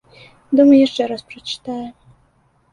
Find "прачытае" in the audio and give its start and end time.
1.29-1.81